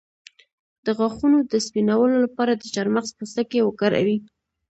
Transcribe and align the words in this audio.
د 0.85 0.87
غاښونو 0.97 1.37
د 1.51 1.53
سپینولو 1.65 2.15
لپاره 2.25 2.53
د 2.55 2.63
چارمغز 2.73 3.11
پوستکی 3.17 3.59
وکاروئ 3.63 4.17